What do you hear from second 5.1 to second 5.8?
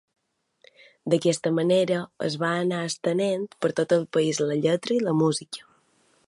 la música.